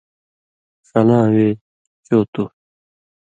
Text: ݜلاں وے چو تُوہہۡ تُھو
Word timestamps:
ݜلاں 0.87 1.25
وے 1.33 1.47
چو 2.05 2.17
تُوہہۡ 2.31 2.31
تُھو 2.33 2.43